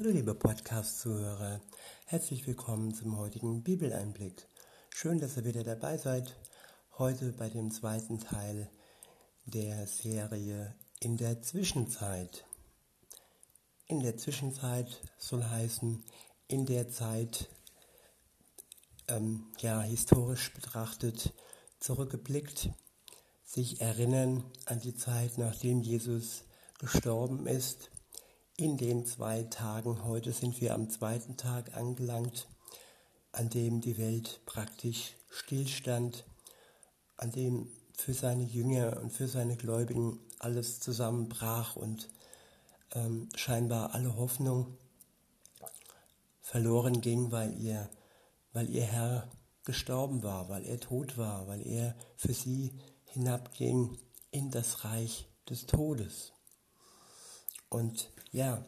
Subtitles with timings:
[0.00, 1.60] Hallo liebe Podcast-Zuhörer,
[2.06, 4.46] herzlich willkommen zum heutigen Bibeleinblick.
[4.88, 6.34] Schön, dass ihr wieder dabei seid.
[6.96, 8.70] Heute bei dem zweiten Teil
[9.44, 12.46] der Serie In der Zwischenzeit.
[13.88, 16.02] In der Zwischenzeit soll heißen,
[16.48, 17.50] in der Zeit,
[19.06, 21.34] ähm, ja, historisch betrachtet,
[21.78, 22.70] zurückgeblickt,
[23.44, 26.44] sich erinnern an die Zeit, nachdem Jesus
[26.78, 27.90] gestorben ist
[28.60, 30.04] in den zwei Tagen.
[30.04, 32.46] Heute sind wir am zweiten Tag angelangt,
[33.32, 36.26] an dem die Welt praktisch stillstand,
[37.16, 42.10] an dem für seine Jünger und für seine Gläubigen alles zusammenbrach und
[42.92, 44.76] ähm, scheinbar alle Hoffnung
[46.42, 47.88] verloren ging, weil ihr,
[48.52, 49.30] weil ihr Herr
[49.64, 53.96] gestorben war, weil er tot war, weil er für sie hinabging
[54.30, 56.34] in das Reich des Todes.
[57.70, 58.64] Und ja,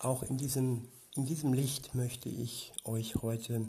[0.00, 3.68] auch in diesem, in diesem Licht möchte ich euch heute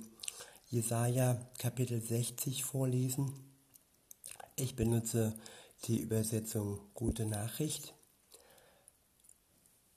[0.69, 3.31] Jesaja Kapitel 60 vorlesen.
[4.55, 5.37] Ich benutze
[5.85, 7.93] die Übersetzung Gute Nachricht.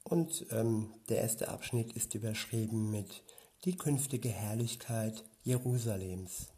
[0.02, 3.22] Und ähm, der erste Abschnitt ist überschrieben mit
[3.64, 6.48] Die künftige Herrlichkeit Jerusalems.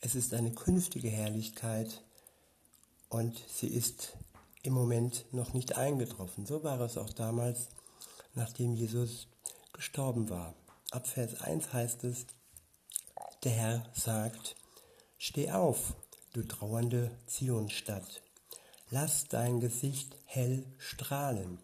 [0.00, 2.04] Es ist eine künftige Herrlichkeit
[3.08, 4.16] und sie ist
[4.62, 6.46] im Moment noch nicht eingetroffen.
[6.46, 7.68] So war es auch damals,
[8.34, 9.28] nachdem Jesus
[9.72, 10.54] gestorben war.
[10.90, 12.26] Ab Vers 1 heißt es,
[13.44, 14.56] der Herr sagt,
[15.18, 15.94] Steh auf,
[16.32, 18.22] du trauernde Zionstadt,
[18.90, 21.58] lass dein Gesicht hell strahlen,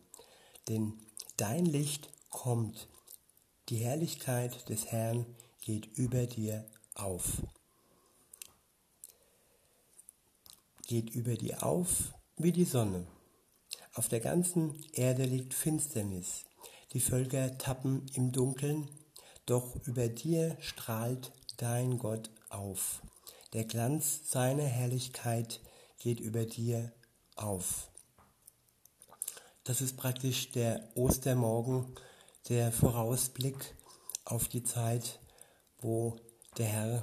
[0.69, 0.94] denn
[1.36, 2.88] dein Licht kommt,
[3.69, 5.27] die Herrlichkeit des Herrn
[5.60, 7.42] geht über dir auf.
[10.86, 13.06] Geht über dir auf wie die Sonne.
[13.94, 16.44] Auf der ganzen Erde liegt Finsternis.
[16.92, 18.90] Die Völker tappen im Dunkeln,
[19.46, 23.00] doch über dir strahlt dein Gott auf.
[23.54, 25.60] Der Glanz seiner Herrlichkeit
[25.98, 26.92] geht über dir
[27.36, 27.88] auf.
[29.64, 31.86] Das ist praktisch der Ostermorgen,
[32.48, 33.75] der Vorausblick
[34.25, 35.20] auf die Zeit,
[35.78, 36.16] wo
[36.58, 37.02] der Herr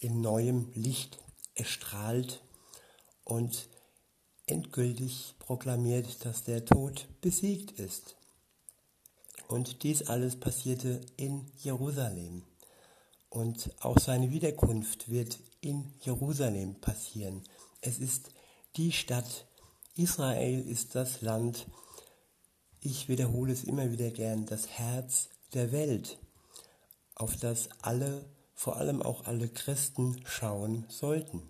[0.00, 1.18] in neuem Licht
[1.54, 2.42] erstrahlt
[3.24, 3.68] und
[4.46, 8.16] endgültig proklamiert, dass der Tod besiegt ist.
[9.48, 12.44] Und dies alles passierte in Jerusalem.
[13.28, 17.42] Und auch seine Wiederkunft wird in Jerusalem passieren.
[17.80, 18.30] Es ist
[18.76, 19.46] die Stadt,
[19.94, 21.66] Israel ist das Land,
[22.80, 26.18] ich wiederhole es immer wieder gern, das Herz der Welt,
[27.14, 28.24] auf das alle,
[28.54, 31.42] vor allem auch alle Christen schauen sollten.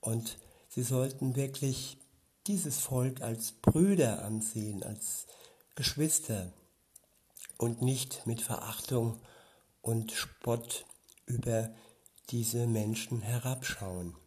[0.00, 0.38] Und
[0.76, 1.96] Sie sollten wirklich
[2.46, 5.26] dieses Volk als Brüder ansehen, als
[5.74, 6.52] Geschwister
[7.56, 9.18] und nicht mit Verachtung
[9.80, 10.84] und Spott
[11.24, 11.74] über
[12.28, 14.18] diese Menschen herabschauen.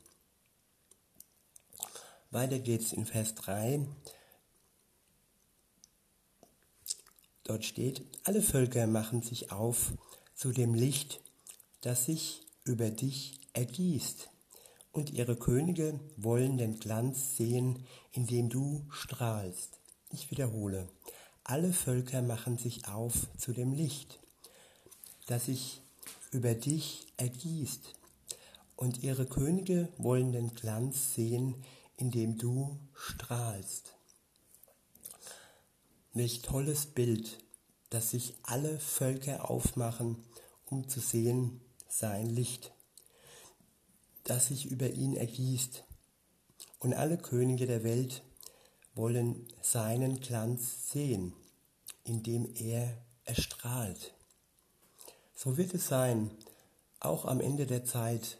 [2.31, 3.85] Weiter geht's in Vers 3.
[7.43, 9.93] Dort steht, alle Völker machen sich auf
[10.33, 11.21] zu dem Licht,
[11.81, 14.28] das sich über dich ergießt
[14.91, 19.79] und ihre Könige wollen den Glanz sehen, in dem du strahlst.
[20.11, 20.87] Ich wiederhole,
[21.43, 24.19] alle Völker machen sich auf zu dem Licht,
[25.27, 25.81] das sich
[26.31, 27.93] über dich ergießt,
[28.75, 31.55] und ihre Könige wollen den Glanz sehen,
[31.97, 33.93] in dem du strahlst.
[36.13, 37.43] Welch tolles Bild,
[37.89, 40.23] dass sich alle Völker aufmachen,
[40.65, 42.71] um zu sehen sein Licht
[44.29, 45.83] das sich über ihn ergießt.
[46.79, 48.23] Und alle Könige der Welt
[48.93, 51.33] wollen seinen Glanz sehen,
[52.03, 54.13] indem er erstrahlt.
[55.33, 56.31] So wird es sein,
[56.99, 58.39] auch am Ende der Zeit,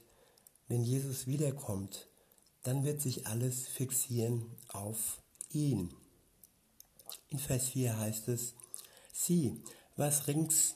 [0.68, 2.08] wenn Jesus wiederkommt,
[2.64, 5.94] dann wird sich alles fixieren auf ihn.
[7.30, 8.54] In Vers 4 heißt es,
[9.14, 9.64] sieh,
[9.96, 10.76] was rings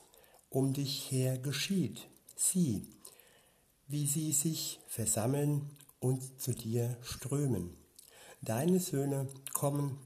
[0.49, 2.07] um dich her geschieht.
[2.35, 2.87] Sieh,
[3.87, 7.77] wie sie sich versammeln und zu dir strömen.
[8.41, 9.97] Deine Söhne kommen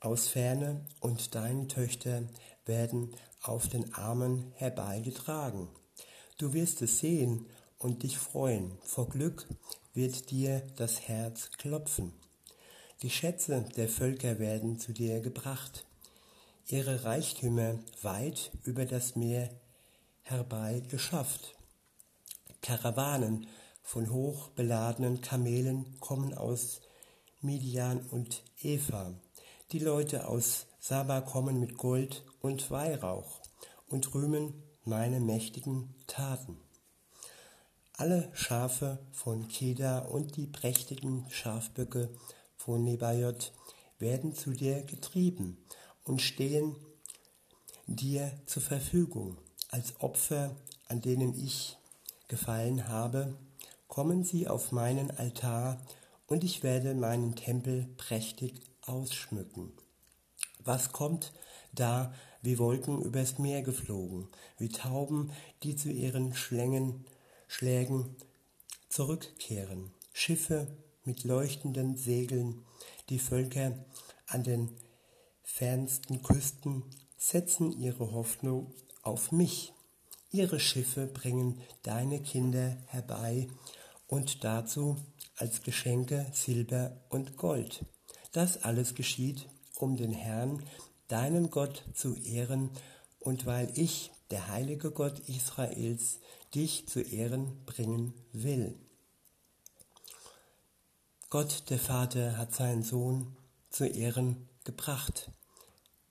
[0.00, 2.22] aus ferne und deine Töchter
[2.64, 5.68] werden auf den Armen herbeigetragen.
[6.38, 7.46] Du wirst es sehen
[7.78, 8.78] und dich freuen.
[8.82, 9.48] Vor Glück
[9.94, 12.12] wird dir das Herz klopfen.
[13.02, 15.86] Die Schätze der Völker werden zu dir gebracht,
[16.66, 19.50] ihre Reichtümer weit über das Meer
[20.22, 21.56] herbei geschafft.
[22.62, 23.46] Karawanen
[23.82, 26.80] von hochbeladenen Kamelen kommen aus
[27.40, 29.14] Midian und Eva.
[29.72, 33.40] Die Leute aus Saba kommen mit Gold und Weihrauch
[33.88, 36.58] und rühmen meine mächtigen Taten.
[37.94, 42.08] Alle Schafe von Keda und die prächtigen Schafböcke
[42.56, 43.52] von Nebajot
[43.98, 45.58] werden zu dir getrieben
[46.04, 46.76] und stehen
[47.86, 49.36] dir zur Verfügung
[49.68, 50.56] als Opfer,
[50.88, 51.76] an denen ich
[52.30, 53.36] gefallen habe,
[53.88, 55.78] kommen sie auf meinen Altar
[56.26, 59.72] und ich werde meinen Tempel prächtig ausschmücken.
[60.64, 61.32] Was kommt
[61.72, 64.28] da wie Wolken übers Meer geflogen,
[64.58, 65.32] wie Tauben,
[65.62, 67.04] die zu ihren Schlängen,
[67.48, 68.16] Schlägen
[68.88, 70.68] zurückkehren, Schiffe
[71.04, 72.64] mit leuchtenden Segeln,
[73.08, 73.74] die Völker
[74.26, 74.70] an den
[75.42, 76.84] fernsten Küsten
[77.16, 78.72] setzen ihre Hoffnung
[79.02, 79.72] auf mich.
[80.32, 83.48] Ihre Schiffe bringen deine Kinder herbei
[84.06, 84.96] und dazu
[85.36, 87.84] als Geschenke Silber und Gold.
[88.32, 90.62] Das alles geschieht, um den Herrn,
[91.08, 92.70] deinen Gott, zu ehren
[93.18, 96.20] und weil ich, der heilige Gott Israels,
[96.54, 98.78] dich zu Ehren bringen will.
[101.28, 103.36] Gott, der Vater, hat seinen Sohn
[103.68, 105.30] zu Ehren gebracht.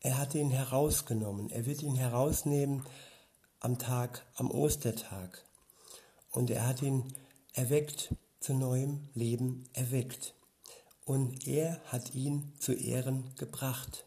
[0.01, 1.49] Er hat ihn herausgenommen.
[1.49, 2.83] Er wird ihn herausnehmen
[3.59, 5.43] am Tag, am Ostertag.
[6.31, 7.13] Und er hat ihn
[7.53, 10.33] erweckt, zu neuem Leben erweckt.
[11.03, 14.05] Und er hat ihn zu Ehren gebracht.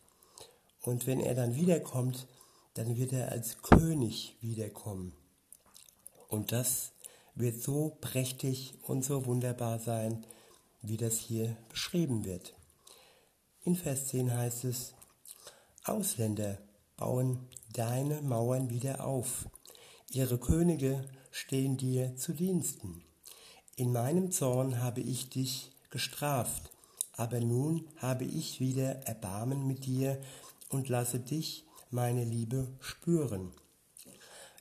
[0.81, 2.27] Und wenn er dann wiederkommt,
[2.75, 5.13] dann wird er als König wiederkommen.
[6.29, 6.93] Und das
[7.35, 10.25] wird so prächtig und so wunderbar sein,
[10.81, 12.55] wie das hier beschrieben wird.
[13.65, 14.95] In Vers 10 heißt es,
[15.85, 16.59] Ausländer
[16.97, 19.49] bauen deine Mauern wieder auf,
[20.11, 23.03] ihre Könige stehen dir zu Diensten.
[23.77, 26.71] In meinem Zorn habe ich dich gestraft,
[27.15, 30.21] aber nun habe ich wieder Erbarmen mit dir
[30.69, 33.53] und lasse dich meine Liebe spüren.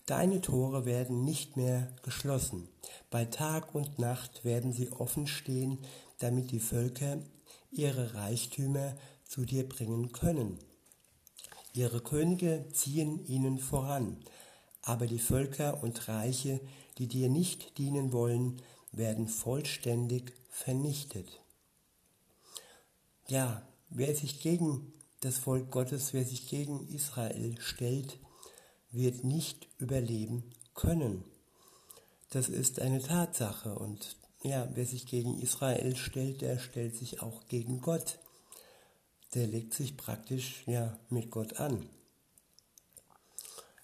[0.05, 2.67] Deine Tore werden nicht mehr geschlossen,
[3.09, 5.79] bei Tag und Nacht werden sie offen stehen,
[6.19, 7.17] damit die Völker
[7.71, 10.59] ihre Reichtümer zu dir bringen können.
[11.73, 14.17] Ihre Könige ziehen ihnen voran,
[14.81, 16.59] aber die Völker und Reiche,
[16.97, 21.41] die dir nicht dienen wollen, werden vollständig vernichtet.
[23.27, 24.91] Ja, wer sich gegen
[25.21, 28.17] das Volk Gottes, wer sich gegen Israel stellt,
[28.91, 30.43] wird nicht überleben
[30.73, 31.23] können.
[32.31, 37.45] Das ist eine Tatsache und ja, wer sich gegen Israel stellt, der stellt sich auch
[37.47, 38.17] gegen Gott
[39.33, 41.87] der legt sich praktisch ja mit Gott an.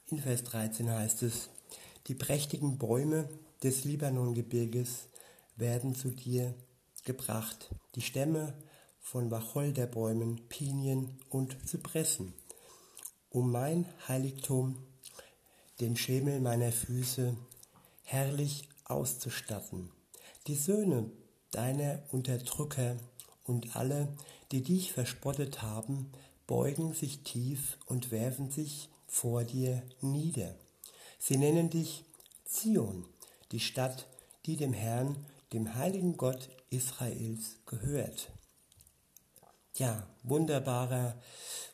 [0.08, 1.50] In Vers 13 heißt es,
[2.08, 3.30] die prächtigen Bäume
[3.64, 5.10] des Libanongebirges
[5.56, 6.54] werden zu dir
[7.04, 8.54] gebracht, die Stämme
[9.00, 12.34] von Wacholderbäumen, Pinien und Zypressen,
[13.30, 14.78] um mein Heiligtum,
[15.80, 17.36] den Schemel meiner Füße,
[18.04, 19.92] herrlich auszustatten.
[20.48, 21.10] Die Söhne
[21.52, 22.98] deiner Unterdrücker
[23.48, 24.10] und alle,
[24.52, 26.12] die dich verspottet haben,
[26.46, 30.56] beugen sich tief und werfen sich vor dir nieder.
[31.18, 32.06] Sie nennen dich
[32.46, 33.06] Zion,
[33.52, 34.08] die Stadt,
[34.46, 38.30] die dem Herrn, dem heiligen Gott Israels gehört.
[39.76, 41.22] Ja, wunderbare,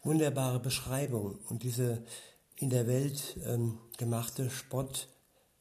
[0.04, 2.04] wunderbare Beschreibung und diese
[2.56, 5.08] in der Welt ähm, gemachte Spott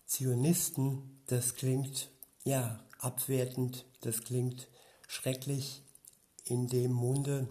[0.07, 2.11] Zionisten, das klingt
[2.45, 4.69] ja abwertend, das klingt
[5.09, 5.83] schrecklich,
[6.53, 7.49] in dem Munde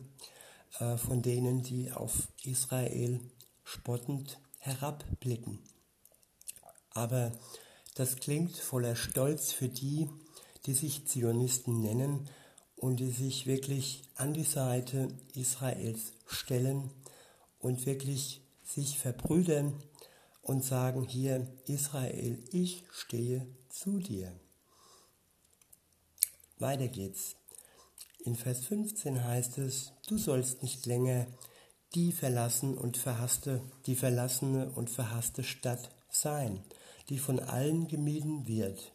[0.80, 3.20] äh, von denen, die auf Israel
[3.64, 5.60] spottend herabblicken.
[6.92, 7.32] Aber
[7.96, 10.08] das klingt voller Stolz für die,
[10.66, 12.30] die sich Zionisten nennen
[12.76, 16.92] und die sich wirklich an die Seite Israels stellen
[17.60, 19.74] und wirklich sich verbrüdern
[20.42, 24.32] und sagen hier, Israel, ich stehe zu dir.
[26.60, 27.41] Weiter geht's.
[28.24, 31.26] In Vers 15 heißt es, du sollst nicht länger
[31.96, 36.64] die verlassen und verhasste, die verlassene und verhasste Stadt sein,
[37.10, 38.94] die von allen gemieden wird.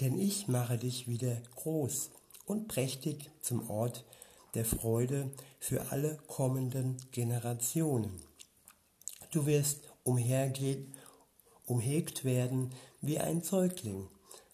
[0.00, 2.10] Denn ich mache dich wieder groß
[2.44, 4.04] und prächtig zum Ort
[4.54, 5.30] der Freude
[5.60, 8.20] für alle kommenden Generationen.
[9.30, 10.92] Du wirst umhergehen,
[11.66, 14.08] umhegt werden wie ein Säugling.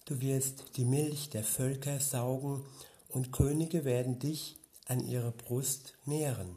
[0.05, 2.63] Du wirst die Milch der Völker saugen
[3.13, 6.57] und Könige werden dich an ihre Brust nähren.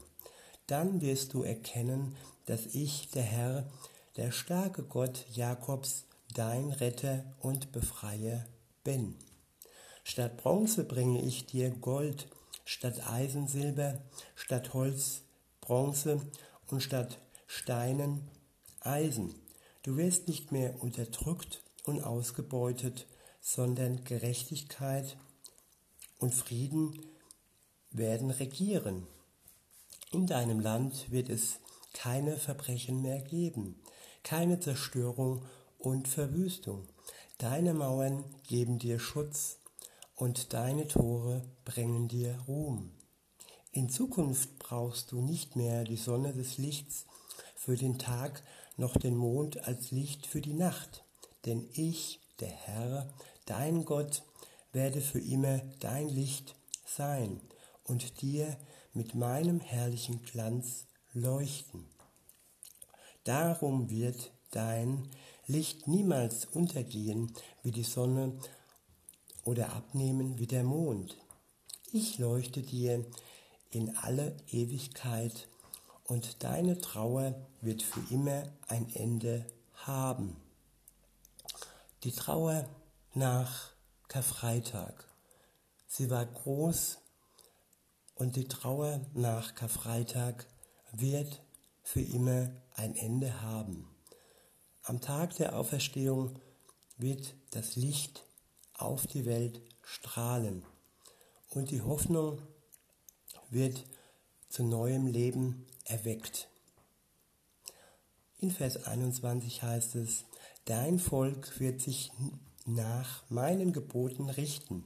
[0.68, 3.70] Dann wirst du erkennen, dass ich, der Herr,
[4.18, 8.46] der starke Gott Jakobs, dein Retter und Befreier
[8.84, 9.16] bin.
[10.04, 12.28] Statt Bronze bringe ich dir Gold,
[12.66, 14.02] statt Eisen Silber,
[14.36, 15.22] statt Holz
[15.62, 16.22] Bronze
[16.68, 18.30] und statt Steinen
[18.82, 19.36] Eisen.
[19.84, 23.08] Du wirst nicht mehr unterdrückt und ausgebeutet,
[23.42, 25.18] sondern Gerechtigkeit
[26.20, 27.00] und Frieden
[27.92, 29.08] werden regieren.
[30.12, 31.60] In deinem Land wird es
[31.94, 33.82] keine Verbrechen mehr geben,
[34.24, 35.44] keine Zerstörung
[35.78, 36.88] und Verwüstung.
[37.38, 39.58] Deine Mauern geben dir Schutz
[40.16, 42.92] und deine Tore bringen dir Ruhm.
[43.72, 47.06] In Zukunft brauchst du nicht mehr die Sonne des Lichts
[47.56, 48.42] für den Tag,
[48.78, 51.04] noch den Mond als Licht für die Nacht.
[51.46, 53.14] Denn ich, der Herr,
[53.46, 54.24] dein Gott,
[54.76, 56.54] werde für immer dein Licht
[56.86, 57.42] sein
[57.86, 58.58] und dir
[58.94, 61.88] mit meinem herrlichen Glanz leuchten.
[63.24, 65.10] Darum wird dein
[65.48, 67.32] Licht niemals untergehen
[67.64, 68.38] wie die Sonne
[69.46, 71.18] oder abnehmen wie der Mond.
[71.92, 73.06] Ich leuchte dir
[73.72, 75.48] in alle Ewigkeit
[76.04, 80.36] und deine Trauer wird für immer ein Ende haben.
[82.04, 82.68] Die Trauer
[83.14, 83.75] nach
[84.08, 85.06] Karfreitag.
[85.88, 87.00] Sie war groß
[88.16, 90.46] und die Trauer nach Karfreitag
[90.92, 91.42] wird
[91.84, 93.88] für immer ein Ende haben.
[94.84, 96.40] Am Tag der Auferstehung
[96.98, 98.24] wird das Licht
[98.74, 100.64] auf die Welt strahlen
[101.50, 102.42] und die Hoffnung
[103.50, 103.86] wird
[104.50, 106.50] zu neuem Leben erweckt.
[108.40, 110.26] In Vers 21 heißt es,
[110.66, 112.12] Dein Volk wird sich
[112.66, 114.84] nach meinen Geboten richten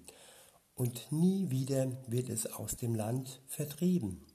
[0.76, 4.26] und nie wieder wird es aus dem Land vertrieben.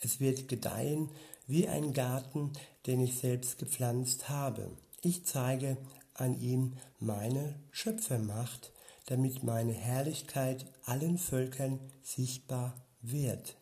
[0.00, 1.10] Es wird gedeihen
[1.46, 2.52] wie ein Garten,
[2.86, 4.70] den ich selbst gepflanzt habe.
[5.02, 5.76] Ich zeige
[6.14, 8.72] an ihm meine Schöpfermacht,
[9.06, 13.56] damit meine Herrlichkeit allen Völkern sichtbar wird.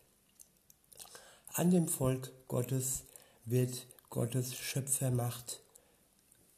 [1.53, 3.03] An dem Volk Gottes
[3.45, 5.61] wird Gottes Schöpfermacht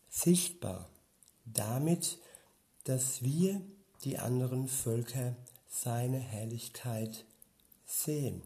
[0.09, 0.89] sichtbar,
[1.45, 2.19] damit,
[2.85, 3.61] dass wir
[4.03, 5.35] die anderen Völker
[5.67, 7.25] seine Herrlichkeit
[7.85, 8.41] sehen.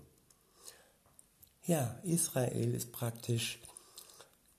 [1.66, 3.60] Ja, Israel ist praktisch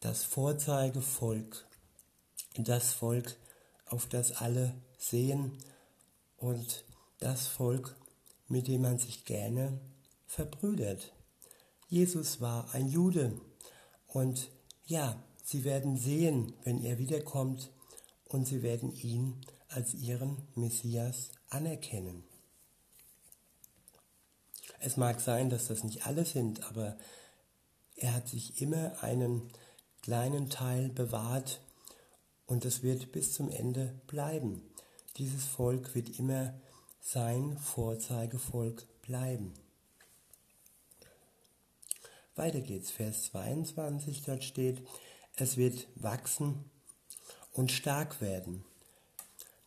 [0.00, 1.66] das Vorzeigevolk,
[2.56, 3.36] das Volk,
[3.86, 5.58] auf das alle sehen
[6.36, 6.84] und
[7.18, 7.96] das Volk,
[8.48, 9.80] mit dem man sich gerne
[10.26, 11.12] verbrüdert.
[11.88, 13.40] Jesus war ein Jude
[14.06, 14.50] und
[14.84, 17.70] ja, sie werden sehen, wenn er wiederkommt
[18.28, 22.24] und sie werden ihn als ihren Messias anerkennen.
[24.80, 26.96] Es mag sein, dass das nicht alle sind, aber
[27.96, 29.50] er hat sich immer einen
[30.02, 31.60] kleinen Teil bewahrt
[32.46, 34.62] und es wird bis zum Ende bleiben.
[35.18, 36.54] Dieses Volk wird immer
[37.00, 39.52] sein Vorzeigevolk bleiben.
[42.34, 44.86] Weiter geht's, Vers 22, dort steht,
[45.36, 46.70] es wird wachsen
[47.52, 48.64] und stark werden.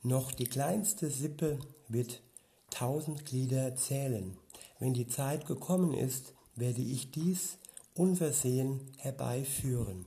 [0.05, 2.21] Noch die kleinste Sippe wird
[2.69, 4.37] tausend Glieder zählen.
[4.77, 7.57] Wenn die Zeit gekommen ist, werde ich dies
[7.95, 10.05] unversehen herbeiführen.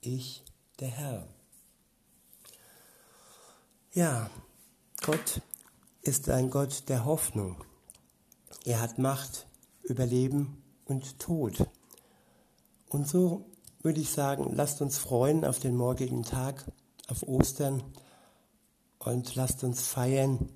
[0.00, 0.42] Ich,
[0.80, 1.28] der Herr.
[3.92, 4.30] Ja,
[5.02, 5.40] Gott
[6.02, 7.64] ist ein Gott der Hoffnung.
[8.64, 9.46] Er hat Macht
[9.84, 11.68] über Leben und Tod.
[12.88, 13.46] Und so
[13.80, 16.64] würde ich sagen, lasst uns freuen auf den morgigen Tag,
[17.06, 17.84] auf Ostern
[19.06, 20.48] und lasst uns feiern,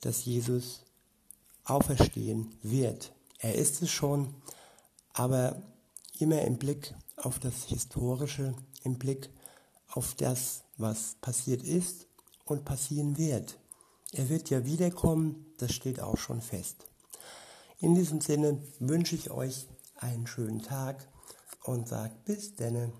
[0.00, 0.82] dass Jesus
[1.64, 3.12] auferstehen wird.
[3.38, 4.34] Er ist es schon,
[5.12, 5.62] aber
[6.18, 9.28] immer im Blick auf das Historische, im Blick
[9.90, 12.06] auf das, was passiert ist
[12.44, 13.58] und passieren wird.
[14.12, 16.86] Er wird ja wiederkommen, das steht auch schon fest.
[17.78, 21.06] In diesem Sinne wünsche ich euch einen schönen Tag
[21.62, 22.92] und sage bis denne.